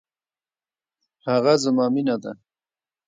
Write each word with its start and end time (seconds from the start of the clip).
هغه 1.27 1.53
زما 1.63 1.85
مینه 1.93 2.15
ده 2.23 2.31